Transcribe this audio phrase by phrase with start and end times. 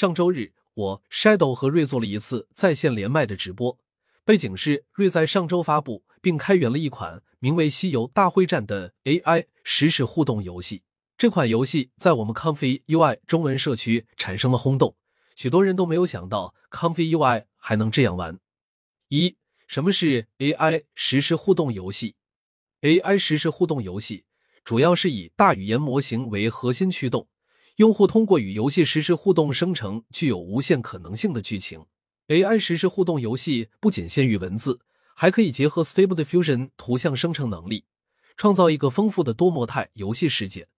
[0.00, 3.78] 上周日，我 Shadow 和瑞做了一次在线连麦的直播，
[4.24, 10.84] 背景是瑞在上周发布并开源了一款名为《西游大会战》的 AI 实时互动游戏。
[11.18, 14.96] 这款游戏在我们 Comfy UI 中文社区产生了轰动，
[15.36, 18.40] 许多人都没有想到 Comfy UI 还能这样玩。
[19.08, 19.36] 一，
[19.66, 22.14] 什么是 AI 实时互动游戏
[22.80, 24.24] ？AI 实时互动游戏
[24.64, 27.28] 主要是以大语言模型为核心驱动。
[27.80, 31.86] 用户通过与游戏实时互动生成具有无限可能性的剧情。
[32.28, 34.80] AI 实时互动游戏不仅限于文字，
[35.16, 37.86] 还可以结合 Stable Diffusion 图像生成能力，
[38.36, 40.68] 创造一个丰富的多模态游戏世界。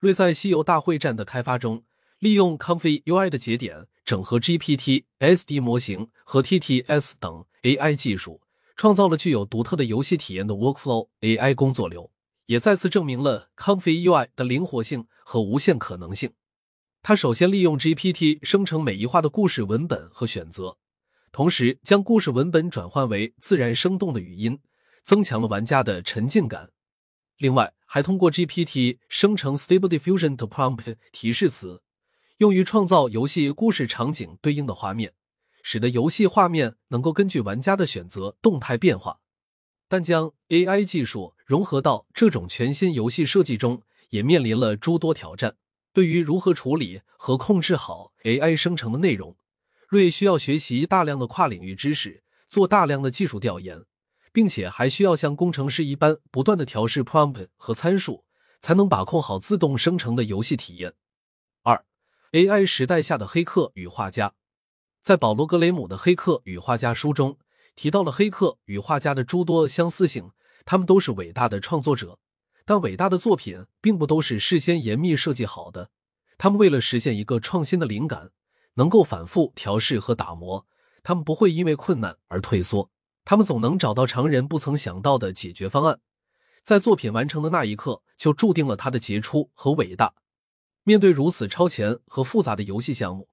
[0.00, 1.82] 瑞在《西游大会战》的开发中，
[2.18, 8.42] 利用 Comfy UI 的节点，整合 GPT、SD 模型和 TTS 等 AI 技术，
[8.76, 12.10] 创造了具有独特的游戏体验的 Workflow AI 工作流。
[12.46, 16.32] 也再次证明了 Comfy UI 的灵活性和无限可能性。
[17.02, 20.76] 它首先利用 GPT 生成美异化的故事文本和选择，
[21.32, 24.60] 同时将故事文本转换为自然生动的语音，
[25.02, 26.70] 增强了玩家的沉浸感。
[27.38, 31.82] 另外，还通过 GPT 生成 Stable Diffusion to Prompt 提示词，
[32.38, 35.14] 用于创造游戏故事场景对应的画面，
[35.64, 39.18] 使得游戏画面能够根据玩家的选择动态变化。
[39.92, 45.56] 但将 AI 技术融合到这种全新游戏设计中，也面临了诸多挑战。
[45.92, 49.36] 对于如何处理和控制好 AI 生成的内容，
[49.86, 53.84] 瑞需要学习大量的跨领域知识，做大量的技术调研，
[54.32, 58.24] 并且还需要像工程师一般不断的调试 prompt 和参数，
[58.62, 60.94] 才能把控好自动生成的游戏体验。
[61.64, 61.84] 二
[62.30, 64.32] ，AI 时代下的黑客与画家，
[65.02, 67.36] 在保罗·格雷姆的《黑客与画家》书中。
[67.74, 70.30] 提到了黑客与画家的诸多相似性，
[70.64, 72.18] 他们都是伟大的创作者，
[72.64, 75.90] 但伟大的作品并不都是事先严密设计好的。
[76.38, 78.30] 他们为了实现一个创新的灵感，
[78.74, 80.66] 能够反复调试和打磨，
[81.02, 82.90] 他们不会因为困难而退缩，
[83.24, 86.00] 他们总能找到常人不曾想到的解决方案，
[86.62, 90.14] 在作品完成的那一刻，就注定了他的杰出和伟大。
[90.84, 93.28] 面对如此超前和复杂的游戏项目。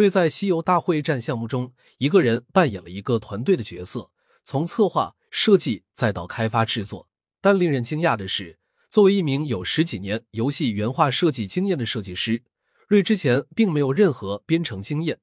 [0.00, 4.10] 瑞在《西游大会战》项目中，一个人扮演了一个团队的角色，
[4.42, 7.06] 从策划、设计再到开发制作。
[7.42, 8.58] 但令人惊讶的是，
[8.88, 12.42] 作为一名有十几年游戏原画设计经验的设计师，
[12.88, 15.18] 瑞之前并没有任何编程经验。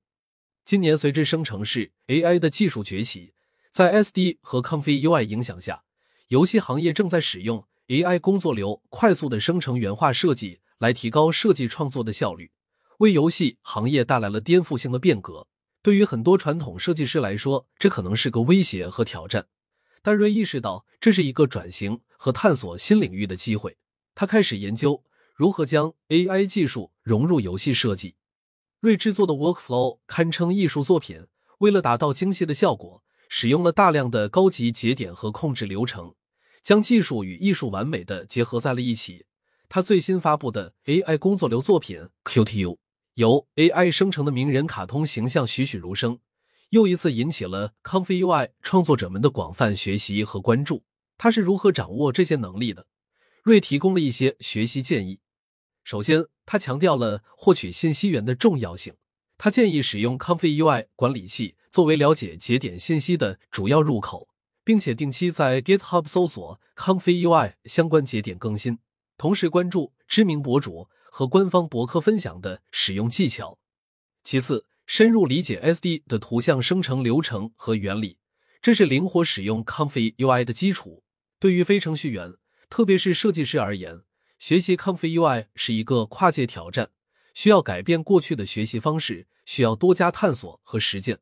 [0.63, 3.33] 今年，随着生成式 AI 的技术崛起，
[3.71, 5.85] 在 SD 和 Comfy UI 影响下，
[6.27, 12.51] 游戏行业正在使用 AI 工作流快速的生成原画设计，来提高设计创作的效率。
[12.97, 15.47] 为游戏行业带来了颠覆性的变革。
[15.83, 19.47] 对于很多传统设计师来说，这可能是个威胁和挑战。
[20.01, 23.77] 但瑞意识到这是一个转型和探索新领域的机会。
[24.15, 25.03] 他开始研究
[25.35, 28.15] 如何将 AI 技术融入游戏设计。
[28.79, 31.27] 瑞制作的 Workflow 堪称艺术作品。
[31.59, 36.13] 为了达到精细的效果，使用了大量的高级节点和控制流程，
[36.61, 39.25] 将技术与艺术完美的结合在了一起。
[39.67, 42.77] 他最新发布的 AI 工作流作品 QTU。
[43.17, 46.19] 由 AI 生成的名人卡通形象栩栩如生，
[46.69, 50.83] 又一次引起了 Comfy UI 创作者们的广泛学习和关注。
[51.17, 52.85] 他是如何掌握这些能力的？
[53.41, 55.19] 瑞提供了一些学习建议。
[55.83, 58.93] 首先，他强调了获取信息源的重要性。
[59.39, 64.27] 他建议使用 Comfy UI 管理器作为了解节点信息的主要入口，
[64.63, 68.77] 并且定期在 GitHub 搜索 Comfy UI 相关节点更新，
[69.17, 70.87] 同时关注知名博主。
[71.17, 73.57] 和官方博客分享的使用技巧。
[74.23, 78.19] 其次，深入理解 SD 的图像生成流程和原理，
[78.61, 81.03] 这是灵活使用 Comfy UI 的基础。
[81.39, 82.35] 对于非程序员，
[82.69, 84.01] 特别是设计师而言，
[84.37, 86.91] 学习 Comfy UI 是一个跨界挑战，
[87.33, 91.17] 需要改变过去的学习方式，需要多加探索和实践。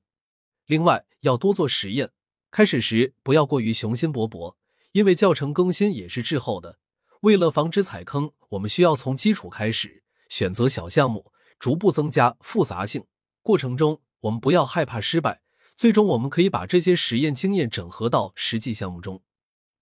[0.65, 2.11] 另外，要多做实验。
[2.51, 4.55] 开始时不要过于雄心勃勃，
[4.91, 6.79] 因为教程更新也是滞后的。
[7.21, 13.05] 为了防止踩坑，我们需要从基础开始，选择小项目，逐步增加复杂性。
[13.41, 15.41] 过程中，我们不要害怕失败。
[15.77, 19.21] 最终，我们可以把这些实验经验整合到实际项目中。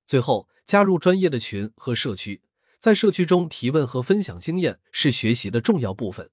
[0.05, 2.41] 最后，加入专业的群和社区，
[2.79, 6.29] 在社区中提问和分享经验是学习的重要部分。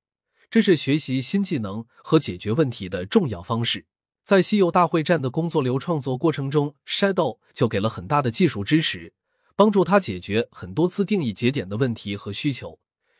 [0.48, 3.86] 这是学习新技能和解决问题的重要方式。
[4.24, 9.12] 在《西游大会战》的工作流创作过程中，Shadow 就给了很大的技术支持。
[9.60, 12.78] 帮助他解决很多自定义节点的问题和需求，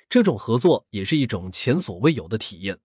[0.09, 2.79] 这种合作也是一种前所未有的体验。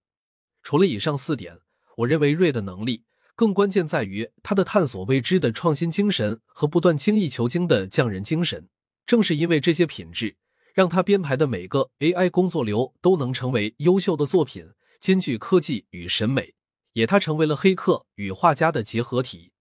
[0.61, 1.59] 除了以上四点，
[1.95, 8.67] 我认为瑞的能力更关键在于他的探索未知的创新精神和不断精益求精的匠人精神。
[9.05, 10.35] 正是因为这些品质，
[10.73, 14.67] 让他编排的每个 AI 工作流都能成为优秀的作品，
[14.99, 16.55] 兼具科技与审美，
[16.91, 19.53] 也他成为了黑客与画家的结合体。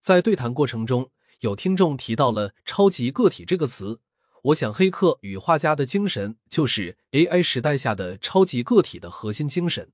[0.00, 1.10] 在对谈过程中，
[1.42, 3.98] 有听众提到了“超级个体”这个词，
[4.42, 9.90] 我想黑客与画家的精神就是 AI 时代下的超级个体的核心精神。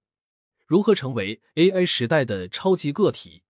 [0.66, 3.44] 如何成为 AI 时代的超级个体？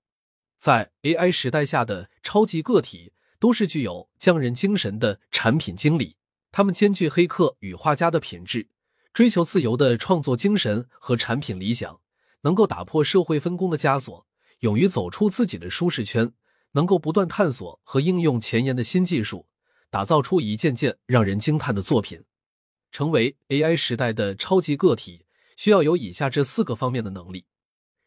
[0.56, 6.15] 在 AI 时代下的超级个体都是具有匠人精神的产品经理，
[6.53, 8.69] 他们兼具黑客与画家的品质。
[9.12, 12.01] 追求自由的创作精神和产品理想，
[12.43, 14.25] 能够打破社会分工的枷锁，
[14.61, 16.33] 勇于走出自己的舒适圈，
[16.73, 19.47] 能够不断探索和应用前沿的新技术，
[19.91, 22.25] 打造出一件件让人惊叹的作品。
[22.91, 25.26] 成为 AI 时代的超级个体，
[25.56, 27.47] 需要有以下这四个方面的能力。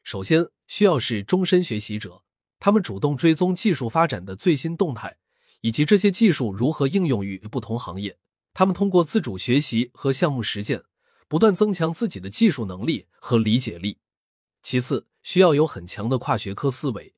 [0.04, 2.24] 首先，需要是终身学习者，
[2.60, 5.18] 他们主动追踪技术发展的最新动态，
[5.62, 8.18] 以及这些技术如何应用于不同行业。
[8.54, 10.84] 他们通过自主学习和项目实践。
[11.28, 14.00] 不断增强自己的技术能力和理解力。
[14.62, 17.16] 其次，需要有很强的跨学科思维。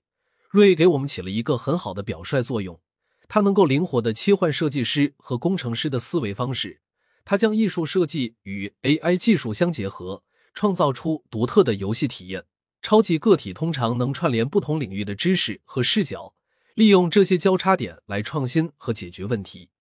[0.53, 2.79] 瑞给我们起了一个很好的表率作用，
[3.27, 6.79] 它能够灵活的切换设计师和工程师的思维方式。
[7.25, 10.21] 它将艺术设计与 AI 技术相结合，
[10.53, 12.45] 创造出独特的游戏体验。
[12.83, 16.35] 超级个体通常能串联不同领域的知识和视角，
[16.75, 19.71] 利用这些交叉点来创新和解决问题。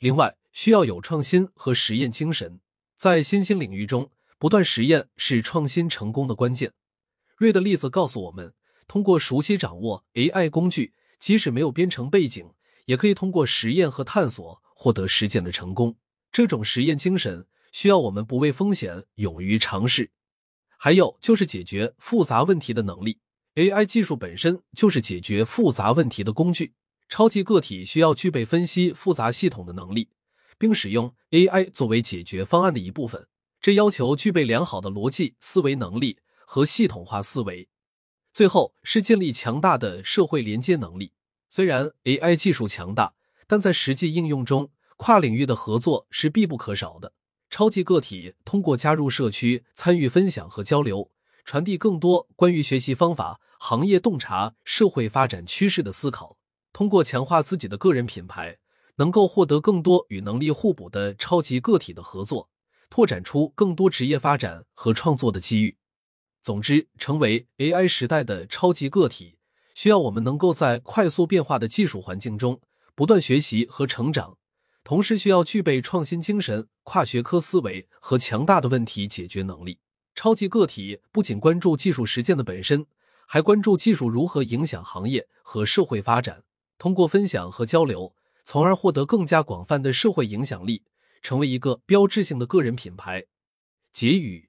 [0.00, 2.58] 另外，需要有创新和实验精神。
[2.96, 6.72] 在新兴领域中，不断实验是创新成功的关键。
[7.36, 8.52] 瑞的例子告诉我们，
[8.88, 12.50] 通过熟悉掌握 AI 工具，即使没有编程背景，
[12.86, 15.96] 也可以通过实验和探索获得实践的成功。
[16.32, 20.10] 这种实验精神需要我们不畏风险，勇于尝试。
[20.76, 23.20] 还有就是解决复杂问题的能力。
[23.54, 26.74] AI 技术本身就是解决复杂问题的工具。
[27.08, 30.08] 超级个体需要具备分析复杂系统的能力。
[30.58, 33.28] 并使用 AI 作为解决方案的一部分，
[33.60, 37.68] 这要求具备良好的逻辑思维能力和系统化思维。
[38.38, 41.10] 最后是建立强大的社会连接能力。
[41.48, 43.14] 虽然 AI 技术强大，
[43.48, 47.14] 但在实际应用中，跨领域的合作是必不可少的。
[47.50, 51.10] 超级个体通过加入社区、参与分享和交流，
[51.44, 56.38] 传递更多关于学习方法、行业洞察、社会发展趋势的思考，
[56.72, 58.58] 通过强化自己的个人品牌。
[58.98, 62.48] 能够获得更多与能力互补的超级个体的合作，
[62.88, 65.77] 拓展出更多职业发展和创作的机遇。
[66.48, 69.36] 总之，成为 AI 时代的超级个体，
[69.74, 72.58] 需要我们能够在快速变化的技术环境中
[72.94, 74.38] 不断学习和成长，
[74.82, 79.78] 同时需要具备创新精神、跨学科思维和强大的问题解决能力。
[80.14, 82.86] 超级个体不仅关注技术实践的本身，
[83.26, 86.44] 还关注技术如何影响行业和社会发展。
[86.78, 88.14] 通过分享和交流。
[88.46, 90.82] 从而获得更加广泛的社会影响力，
[91.20, 93.26] 成为一个标志性的个人品牌。
[93.92, 94.48] 结语：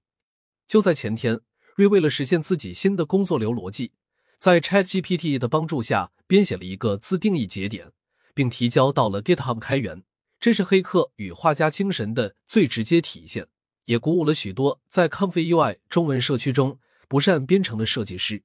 [0.65, 1.41] 就在前天，
[1.79, 3.93] 瑞为了实现自己新的工作流逻辑，
[4.37, 7.93] 在 ChatGPT 的帮助下编写了一个自定义节点，
[8.33, 10.03] 并提交到了 GitHub 开源。
[10.41, 13.47] 这是黑客与画家精神的最直接体现，
[13.85, 18.43] 也鼓舞了许多在 Comfy UI 中文社区中不善编程的设计师。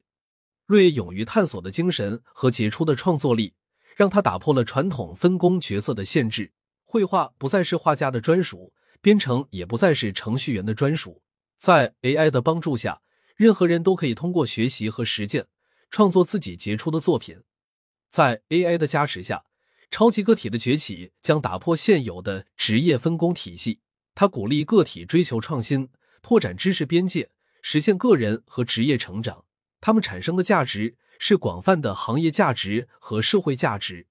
[0.67, 3.55] 瑞勇于探索的精神和杰出的创作力。
[3.97, 6.53] 让他打破了传统分工角色的限制，
[6.85, 11.23] 绘画不再是画家的专属，编程也不再是程序员的专属。
[11.59, 13.01] 在 AI 的帮助下，
[13.35, 15.47] 任何人都可以通过学习和实践，
[15.91, 17.43] 创作自己杰出的作品。
[18.09, 19.45] 在 AI 的加持下，
[19.91, 23.81] 超级个体的崛起将打破现有的职业分工体系。
[24.15, 25.89] 它鼓励个体追求创新，
[26.23, 27.31] 拓展知识边界，
[27.63, 29.45] 实现个人和职业成长。
[29.81, 30.97] 他们产生的价值。
[31.17, 34.09] 是广泛的行业价值和社会价值。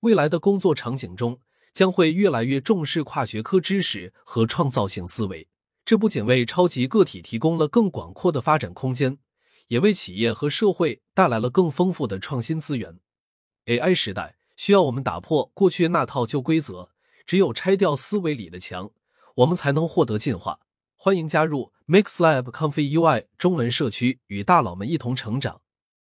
[0.00, 1.40] 未来的工作场景中，
[1.72, 5.48] 将会越来越重视跨学科知识和创造性思维。
[5.84, 9.18] 这不仅为超级个体提供了更广阔的发展空间，
[9.68, 13.00] 也为企业和社会带来了更丰富的创新资源。
[13.66, 16.90] AI 时代需要我们打破过去那套旧规则，
[17.26, 18.90] 只有拆掉思维里的墙，
[19.36, 20.60] 我们才能获得进化。
[20.94, 25.61] 欢迎加入 MixLab Comfy UI 中文社区，与大佬们一同成长。